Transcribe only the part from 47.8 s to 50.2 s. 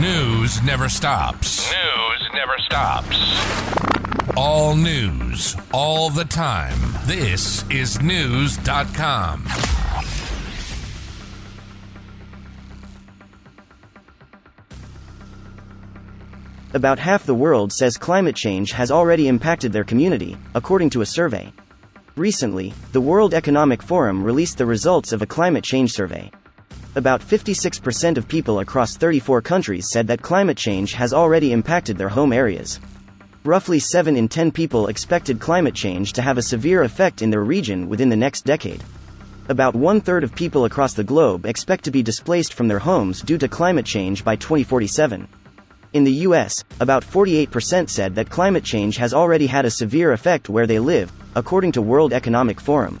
said that climate change has already had a severe